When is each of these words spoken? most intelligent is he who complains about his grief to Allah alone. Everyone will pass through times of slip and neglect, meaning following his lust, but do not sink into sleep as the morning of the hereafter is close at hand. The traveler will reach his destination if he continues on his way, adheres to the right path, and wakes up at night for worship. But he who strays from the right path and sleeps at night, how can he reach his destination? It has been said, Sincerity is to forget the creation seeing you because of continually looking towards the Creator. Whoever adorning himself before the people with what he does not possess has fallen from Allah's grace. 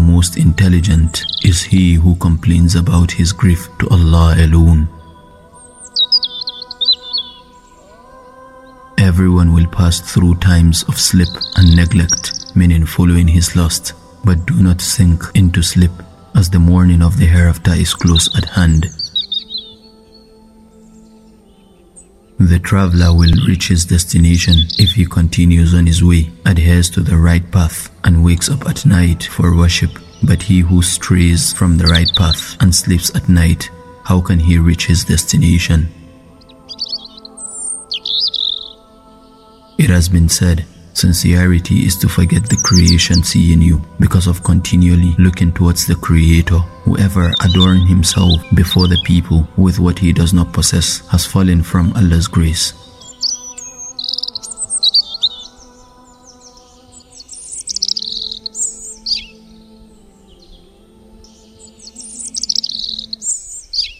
most 0.00 0.36
intelligent 0.36 1.24
is 1.44 1.62
he 1.62 1.94
who 1.94 2.16
complains 2.16 2.74
about 2.74 3.10
his 3.10 3.32
grief 3.32 3.68
to 3.78 3.88
Allah 3.88 4.34
alone. 4.38 4.88
Everyone 8.98 9.52
will 9.52 9.66
pass 9.68 10.00
through 10.00 10.36
times 10.36 10.82
of 10.84 10.98
slip 10.98 11.28
and 11.56 11.76
neglect, 11.76 12.56
meaning 12.56 12.86
following 12.86 13.28
his 13.28 13.54
lust, 13.54 13.92
but 14.24 14.44
do 14.46 14.54
not 14.62 14.80
sink 14.80 15.22
into 15.34 15.62
sleep 15.62 15.92
as 16.34 16.50
the 16.50 16.58
morning 16.58 17.02
of 17.02 17.18
the 17.18 17.26
hereafter 17.26 17.72
is 17.72 17.94
close 17.94 18.34
at 18.36 18.44
hand. 18.50 18.86
The 22.38 22.58
traveler 22.58 23.14
will 23.14 23.32
reach 23.46 23.68
his 23.68 23.86
destination 23.86 24.68
if 24.78 24.92
he 24.92 25.06
continues 25.06 25.72
on 25.72 25.86
his 25.86 26.04
way, 26.04 26.30
adheres 26.44 26.90
to 26.90 27.00
the 27.00 27.16
right 27.16 27.50
path, 27.50 27.90
and 28.04 28.22
wakes 28.22 28.50
up 28.50 28.68
at 28.68 28.84
night 28.84 29.24
for 29.24 29.56
worship. 29.56 29.90
But 30.22 30.42
he 30.42 30.60
who 30.60 30.82
strays 30.82 31.54
from 31.54 31.78
the 31.78 31.86
right 31.86 32.10
path 32.14 32.56
and 32.60 32.74
sleeps 32.74 33.14
at 33.16 33.30
night, 33.30 33.70
how 34.04 34.20
can 34.20 34.38
he 34.38 34.58
reach 34.58 34.86
his 34.86 35.04
destination? 35.04 35.88
It 39.78 39.88
has 39.88 40.08
been 40.08 40.28
said, 40.28 40.66
Sincerity 40.96 41.84
is 41.84 41.94
to 41.96 42.08
forget 42.08 42.48
the 42.48 42.56
creation 42.56 43.22
seeing 43.22 43.60
you 43.60 43.82
because 44.00 44.26
of 44.26 44.42
continually 44.42 45.14
looking 45.18 45.52
towards 45.52 45.86
the 45.86 45.94
Creator. 45.94 46.56
Whoever 46.88 47.30
adorning 47.44 47.86
himself 47.86 48.40
before 48.54 48.88
the 48.88 48.98
people 49.04 49.46
with 49.58 49.78
what 49.78 49.98
he 49.98 50.14
does 50.14 50.32
not 50.32 50.54
possess 50.54 51.06
has 51.08 51.26
fallen 51.26 51.62
from 51.62 51.92
Allah's 51.96 52.28
grace. 52.28 52.85